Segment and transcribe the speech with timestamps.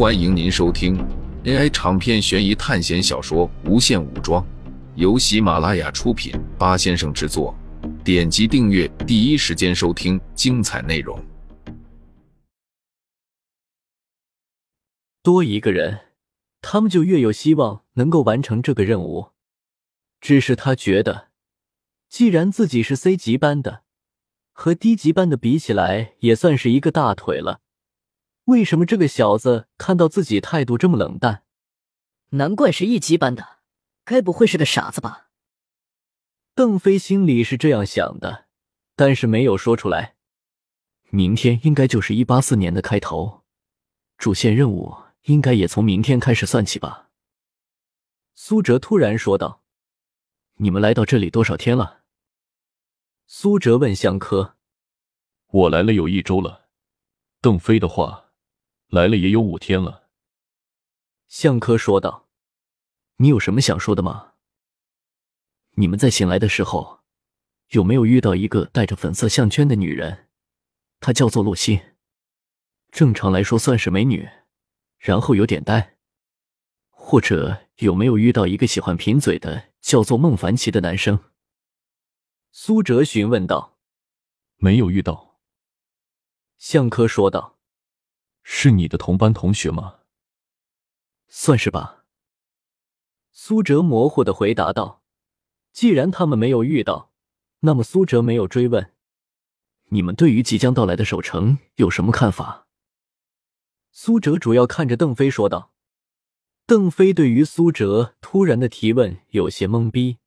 [0.00, 0.96] 欢迎您收听
[1.44, 4.42] AI 长篇悬疑探险小说《无限武装》，
[4.94, 7.54] 由喜马拉雅出品，八先生制作。
[8.02, 11.22] 点击订阅，第一时间收听精彩内容。
[15.22, 16.00] 多一个人，
[16.62, 19.32] 他们就越有希望能够完成这个任务。
[20.18, 21.28] 只是他觉得，
[22.08, 23.82] 既然自己是 C 级班的，
[24.52, 27.60] 和低级班的比起来，也算是一个大腿了。
[28.50, 31.44] 为什么这个小子看到自己态度这么冷淡？
[32.30, 33.60] 难怪是一级班的，
[34.04, 35.30] 该不会是个傻子吧？
[36.56, 38.46] 邓飞心里是这样想的，
[38.96, 40.16] 但是没有说出来。
[41.10, 43.44] 明天应该就是一八四年的开头，
[44.18, 47.10] 主线任务应该也从明天开始算起吧？
[48.34, 49.62] 苏哲突然说道
[50.58, 52.02] ：“你们来到这里多少天了？”
[53.28, 54.56] 苏哲问香科
[55.52, 56.68] ：“我来了有一周了。”
[57.40, 58.29] 邓飞的话。
[58.90, 60.08] 来了也有五天了，
[61.28, 62.28] 向科说道
[63.18, 64.32] ：“你有什么想说的吗？
[65.76, 67.04] 你们在醒来的时候，
[67.68, 70.28] 有没有遇到一个戴着粉色项圈的女人？
[70.98, 71.80] 她叫做洛心，
[72.90, 74.28] 正常来说算是美女，
[74.98, 75.96] 然后有点呆。
[76.90, 81.30] 或者有没有遇到一个喜欢贫嘴的叫做孟凡奇的男生？”
[82.50, 83.78] 苏哲询问道。
[84.58, 85.38] “没有遇到。”
[86.58, 87.59] 向科说道。
[88.42, 90.00] 是你的同班同学吗？
[91.28, 92.04] 算是吧。
[93.32, 95.02] 苏哲模糊的回答道
[95.72, 97.12] ：“既然他们没有遇到，
[97.60, 98.92] 那么苏哲没有追问。
[99.90, 102.66] 你们对于即将到来的守城有什么看法？”
[103.92, 105.72] 苏哲主要看着邓飞说道。
[106.66, 110.18] 邓飞对于苏哲突然的提问有些懵逼。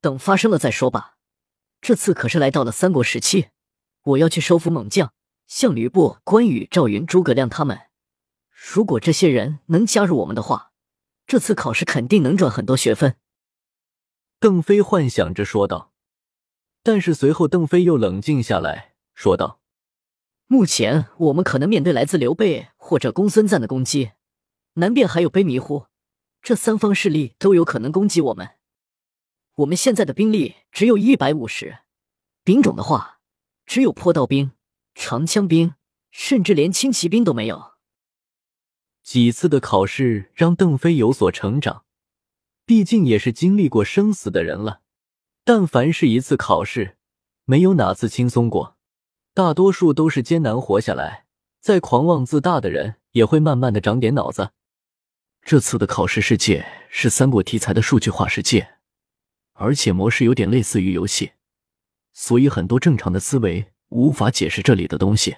[0.00, 1.16] 等发生了再说吧。
[1.80, 3.48] 这次可是来到了三国时期，
[4.02, 5.14] 我要去收服猛将。
[5.46, 7.88] 像吕布、关羽、赵云、诸葛亮他们，
[8.50, 10.72] 如果这些人能加入我们的话，
[11.26, 13.16] 这次考试肯定能赚很多学分。
[14.38, 15.92] 邓飞幻想着说道。
[16.82, 19.58] 但是随后，邓飞又冷静下来说道
[20.46, 24.12] ：“目前我们可能面对来自刘备或者公孙瓒的攻击，
[24.74, 25.86] 南边还有卑弥呼，
[26.42, 28.50] 这三方势力都有可能攻击我们。
[29.54, 31.78] 我们现在的兵力只有一百五十，
[32.42, 33.20] 兵种的话，
[33.64, 34.52] 只有坡道兵。”
[34.94, 35.74] 长枪兵，
[36.10, 37.72] 甚至连轻骑兵都没有。
[39.02, 41.84] 几次的考试让邓飞有所成长，
[42.64, 44.80] 毕竟也是经历过生死的人了。
[45.44, 46.96] 但凡是一次考试，
[47.44, 48.78] 没有哪次轻松过，
[49.34, 51.26] 大多数都是艰难活下来。
[51.60, 54.52] 再狂妄自大的人，也会慢慢的长点脑子。
[55.42, 58.76] 这次的考试世界是三国题材的数据化世界，
[59.52, 61.32] 而且模式有点类似于游戏，
[62.14, 63.73] 所以很多正常的思维。
[63.94, 65.36] 无法解释这里的东西，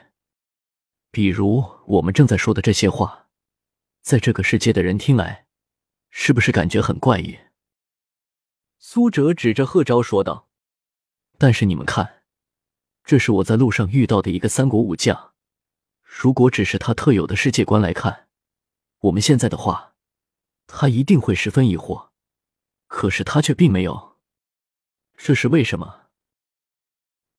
[1.11, 3.29] 比如我们正在说的这些话，
[4.01, 5.47] 在这个世界的人听来，
[6.09, 7.39] 是不是感觉很怪异？
[8.79, 10.49] 苏哲指着贺昭说道
[11.37, 12.23] ：“但是你们看，
[13.05, 15.35] 这是我在路上遇到的一个三国武将。
[16.03, 18.29] 如果只是他特有的世界观来看，
[19.01, 19.93] 我们现在的话，
[20.67, 22.09] 他一定会十分疑惑。
[22.87, 24.17] 可是他却并没有，
[25.15, 26.05] 这是为什么？”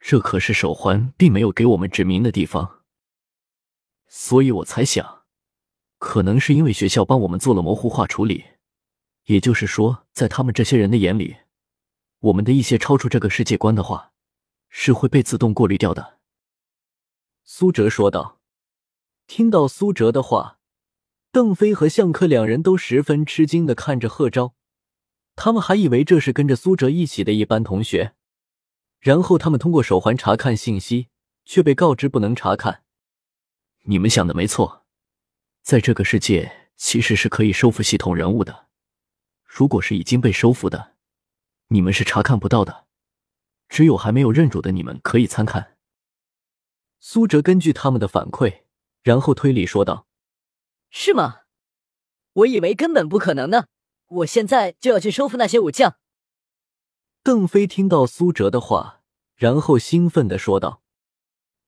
[0.09, 2.79] 这可是手环并没有给我们指明的地方，
[4.07, 5.25] 所以我猜想，
[5.97, 8.45] 可能是因为学校帮我们做了模糊化处理，
[9.25, 11.35] 也就是说，在他们这些人的眼里，
[12.19, 14.13] 我们的一些超出这个世界观的话，
[14.69, 16.19] 是会被自动过滤掉的。”
[17.43, 18.39] 苏哲说道。
[19.27, 20.59] 听到苏哲的话，
[21.33, 24.53] 邓飞和向科两人都十分吃惊的看着贺昭，
[25.35, 28.13] 他们还以为这是跟着苏哲一起的一班同学。
[29.07, 31.07] 然后他们通过手环查看信息，
[31.45, 32.83] 却被告知不能查看。
[33.83, 34.85] 你们想的没错，
[35.61, 38.67] 在这个世界其实是可以收复系统人物的。
[39.45, 40.95] 如果是已经被收复的，
[41.69, 42.85] 你们是查看不到的。
[43.69, 45.77] 只有还没有认主的你们可以参看。
[46.99, 48.63] 苏哲根据他们的反馈，
[49.03, 50.05] 然后推理说道
[50.91, 51.43] ：“是吗？
[52.33, 53.67] 我以为根本不可能呢。
[54.07, 55.95] 我现在就要去收复那些武将。”
[57.23, 58.96] 邓飞听到苏哲的话，
[59.37, 60.81] 然后兴奋的说道：“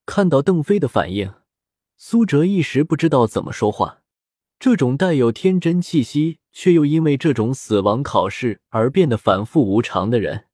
[0.07, 1.31] 看到邓飞的反应，
[1.97, 4.01] 苏哲一时不知道怎么说话。
[4.59, 10.47] 这种带有天真气息，却又因为这种死亡考试而变得反复无常的人，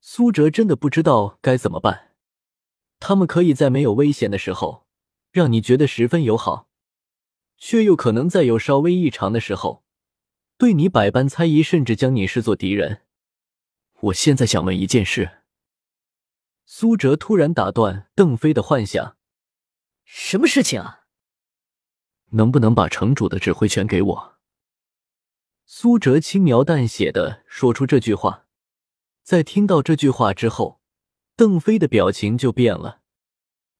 [0.00, 2.14] 苏哲真的不知道该怎么办。
[2.98, 4.86] 他们可以在没有危险的时候，
[5.30, 6.68] 让你觉得十分友好，
[7.58, 9.84] 却又可能在有稍微异常的时候，
[10.56, 13.02] 对你百般猜疑，甚至将你视作敌人。”
[14.00, 15.43] 我现在想问一件事。
[16.66, 19.16] 苏哲突然打断邓飞的幻想
[20.04, 21.04] ：“什么事情啊？”
[22.32, 24.38] 能不能把城主的指挥权给我？
[25.66, 28.46] 苏哲轻描淡写的说出这句话。
[29.22, 30.80] 在听到这句话之后，
[31.36, 33.00] 邓飞的表情就变了，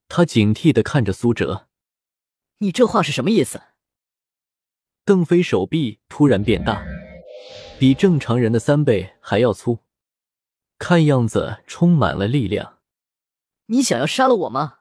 [0.08, 1.68] 他警惕的看着苏哲
[2.58, 3.62] ：“你这话是什么意思？”
[5.04, 6.82] 邓飞手臂突然变大，
[7.78, 9.83] 比正常人的三倍还要粗，
[10.78, 12.78] 看样子充满了力量。
[13.66, 14.80] 你想要杀了我吗？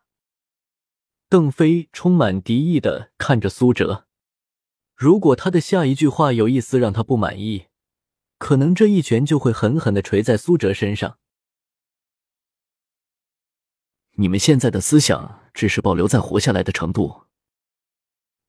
[1.30, 4.06] 邓飞充满敌意的看着苏哲，
[4.95, 7.68] 如果他的下一句话有一丝让他不满意，
[8.38, 11.18] 可能这一拳就会狠狠的捶在苏哲身上。
[14.18, 17.24] 你们现在的思想只是保留在活下来的程度。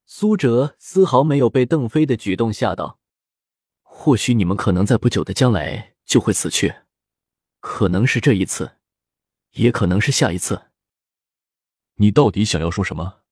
[0.04, 2.98] 苏哲丝毫没有被邓飞的举动吓到，
[3.82, 6.74] 或许你们可能在不久的将来就会死去，
[7.66, 8.76] 可能是这一次，
[9.52, 10.66] 也可能是下一次。
[11.94, 13.22] 你到底想要说什么？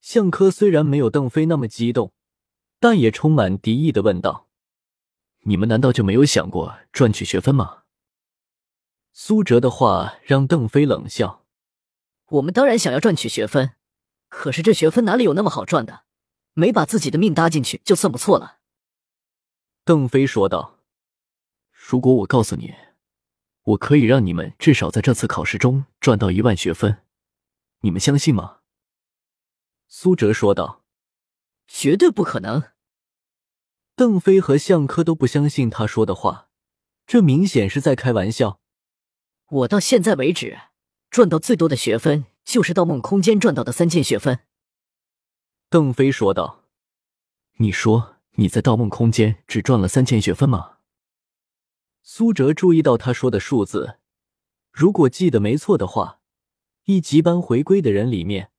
[0.00, 2.12] 向科虽然没有邓飞那么激动，
[2.80, 4.48] 但也充满敌意的问道
[5.46, 7.84] ：“你们难道就没有想过赚取学分吗？”
[9.14, 11.46] 苏哲的话让邓飞冷笑
[12.26, 13.76] ：“我们当然想要赚取学分，
[14.28, 16.02] 可是这学分哪里有那么好赚的？
[16.54, 18.58] 没把自己的命搭进去就算不错了。”
[19.86, 20.80] 邓飞说道
[21.70, 22.74] ：“如果我告诉你，
[23.62, 27.02] 我可以让你们至少在这次考试中赚到一万学分。”
[27.84, 28.58] 你们相信吗？
[29.88, 30.84] 苏哲说道
[31.66, 32.62] ：“绝对不可能。”
[33.94, 36.48] 邓飞和向科都不相信他说的话，
[37.06, 38.60] 这明显是在开玩笑。
[39.48, 40.58] 我到现在为止
[41.10, 44.40] 赚到最多的学分，就是盗梦空间赚到的三千学分。”
[45.68, 46.64] 邓飞说道
[47.58, 50.71] ：“你说你在盗梦空间只赚了三千学分吗？”
[52.04, 53.98] 苏哲注意到他说的数字，
[54.72, 56.18] 如果记得没错的话。
[56.84, 58.50] 一级班回归的人里面，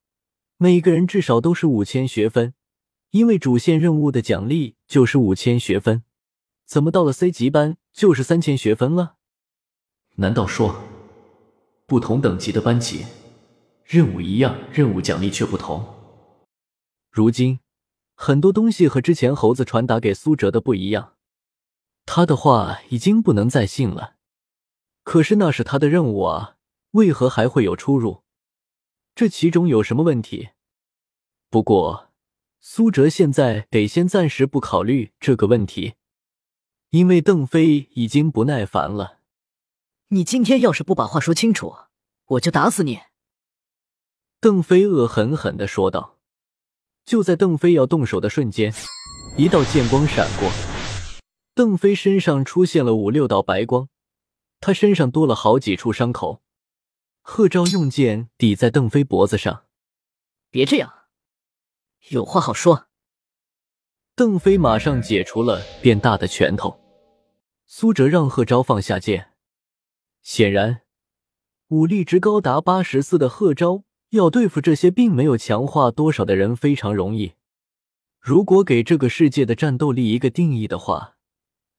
[0.56, 2.54] 每个人至少都是五千学分，
[3.12, 6.04] 因为主线任务的奖励就是五千学分。
[6.66, 9.16] 怎么到了 C 级班就是三千学分了？
[10.16, 10.74] 难道说
[11.86, 13.06] 不同等级的班级
[13.84, 15.86] 任务一样，任务奖励却不同？
[17.12, 17.60] 如今
[18.16, 21.13] 很多东西和之前猴子传达给苏哲的不一样，
[22.06, 24.16] 他的话已经不能再信了。
[25.04, 26.58] 可是那是他的任务啊。
[26.92, 28.22] 为何还会有出入？
[29.16, 30.50] 这其中有什么问题？
[31.50, 32.12] 不过，
[32.60, 35.96] 苏哲现在得先暂时不考虑这个问题，
[36.92, 39.22] 因为邓飞已经不耐烦了。
[40.10, 41.74] 你今天要是不把话说清楚，
[42.26, 43.00] 我就打死你！”
[44.40, 46.20] 邓飞恶狠狠的说道。
[47.06, 48.72] 就在邓飞要动手的瞬间，
[49.36, 50.48] 一道剑光闪过，
[51.56, 53.88] 邓飞身上出现了五六道白光，
[54.60, 56.42] 他身上多了好几处伤口。
[57.22, 59.66] 贺昭用剑抵在邓飞脖子上，
[60.50, 60.92] 别这样，
[62.10, 62.88] 有话好说。
[64.16, 66.80] 邓飞马上解除了变大的拳头。
[67.66, 69.34] 苏哲让贺昭放下剑。
[70.22, 70.82] 显然，
[71.70, 77.34] 武力值高达八十四的贺昭要对付这些并没有强化多少的人非常容易。
[78.20, 81.13] 如果给这个世界的战斗力一个定义的话，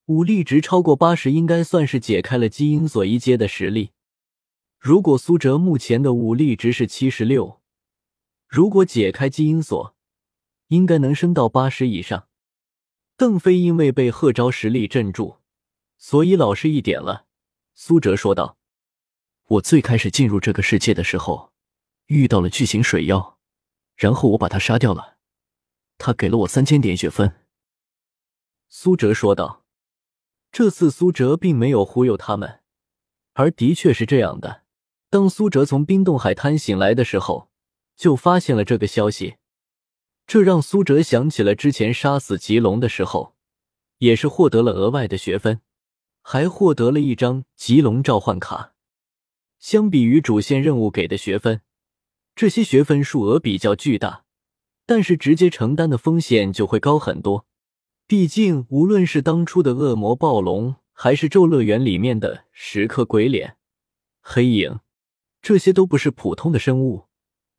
[0.05, 3.91] 武力值超过八十应该算是解开了基因锁一阶的实力。
[4.77, 7.59] 如果苏哲目前的武力值是七十六，
[8.47, 9.95] 如果解开基因锁，
[10.67, 12.27] 应该能升到八十以上。
[13.17, 15.37] 邓飞因为被贺昭实力镇住，
[15.97, 17.25] 所以老实一点了。
[17.73, 18.59] 苏哲说道
[19.47, 21.51] ：“我最开始进入这个世界的时候，
[22.05, 23.39] 遇到了巨型水妖，
[23.95, 25.17] 然后我把他杀掉了，
[25.97, 27.33] 他给了我三千点血分。”
[28.69, 29.63] 苏哲说道
[30.57, 32.61] ：“这次苏哲并没有忽悠他们，
[33.33, 34.61] 而的确是这样的。”
[35.11, 37.49] 当苏哲从冰冻海滩醒来的时候，
[37.97, 39.35] 就发现了这个消息，
[40.25, 43.35] 这让苏哲想起了之前杀死吉龙的时候，
[43.97, 45.59] 也是获得了额外的学分，
[46.21, 48.71] 还获得了一张吉龙召唤卡。
[49.59, 51.59] 相比于主线任务给的学分，
[52.33, 54.23] 这些学分数额比较巨大，
[54.85, 57.44] 但是直接承担的风险就会高很多。
[58.07, 63.57] 毕竟，无论是当初的恶魔暴龙，还是咒乐园里面的石刻鬼脸、
[64.21, 64.79] 黑影。
[65.41, 67.07] 这些都不是普通的生物，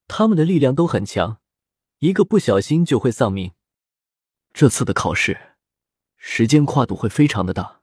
[0.07, 1.41] 他们的力量都很强，
[1.99, 3.53] 一个不小心就会丧命。
[4.53, 5.57] 这次的考试
[6.17, 7.83] 时间跨度会非常的大，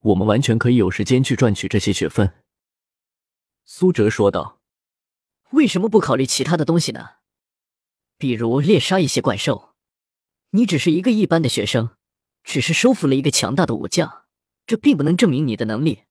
[0.00, 2.34] 我们完全可以有时间去赚取这些学分。”
[3.64, 4.60] 苏哲说道。
[5.50, 7.10] “为什么不考虑其他的东西呢？
[8.18, 9.75] 比如猎杀一些怪兽？
[10.50, 11.90] 你只是一个一般的学生，
[12.44, 14.24] 只是收服了一个强大的武将，
[14.66, 16.04] 这并不能证明你的能力。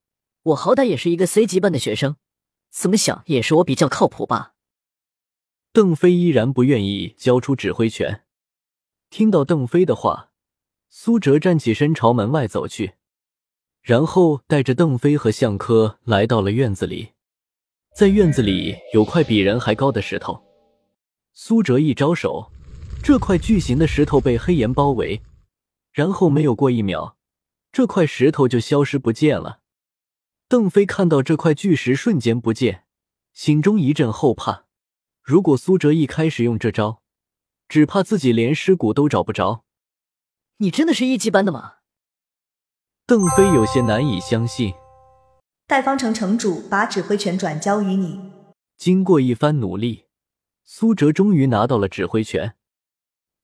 [0.44, 2.18] 我好歹也是一个 C 级班的学生。”
[2.70, 4.56] 怎么想也是我比较靠谱吧？
[5.72, 8.26] 邓飞依然不愿意交出指挥权。
[9.10, 10.32] 听到邓飞的话，
[10.90, 12.96] 苏哲站起身朝门外走去，
[13.82, 17.14] 然后带着邓飞和向科来到了院子里。
[17.96, 20.44] 在院子里有块比人还高的石头，
[21.32, 22.52] 苏哲一招手，
[23.06, 25.22] 这块巨型的石头被黑岩包围，
[25.92, 27.16] 然后没有过一秒，
[27.72, 29.60] 这块石头就消失不见了。
[30.48, 32.86] 邓飞看到这块巨石瞬间不见，
[33.32, 34.66] 心中一阵后怕。
[35.22, 37.04] 如果苏哲一开始用这招，
[37.70, 39.66] 只怕自己连尸骨都找不着。
[40.58, 41.74] 你真的是一级班的吗？
[43.06, 44.74] 邓飞有些难以相信。
[45.68, 48.32] 代方城城主把指挥权转交于你。
[48.76, 50.06] 经过一番努力，
[50.64, 52.56] 苏哲终于拿到了指挥权。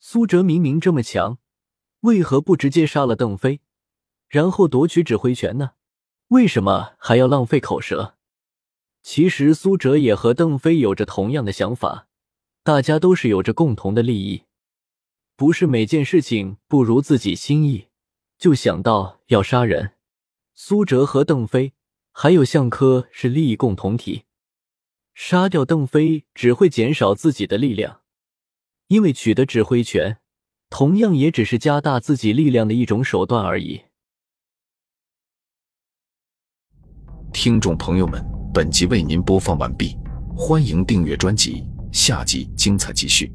[0.03, 1.37] 苏哲明明这么强，
[2.01, 3.61] 为何不直接杀了邓飞，
[4.27, 5.73] 然后夺取指挥权呢？
[6.29, 8.15] 为什么还要浪费口舌？
[9.03, 12.07] 其实苏哲也和邓飞有着同样的想法，
[12.63, 14.45] 大家都是有着共同的利益，
[15.35, 17.89] 不是每件事情不如自己心意
[18.37, 19.93] 就想到要杀人。
[20.53, 21.73] 苏哲和邓飞。
[22.13, 24.25] 还有向科是利益共同体，
[25.13, 28.00] 杀掉邓飞只会减少自己的力量，
[28.91, 30.17] 因为取得指挥权，
[30.69, 33.79] 同样也只是加大自己力量的一种手段而已。
[37.31, 38.21] 听众朋友们，
[38.53, 39.95] 本集为您播放完毕，
[40.35, 43.31] 欢迎订阅专辑，下集精彩继续。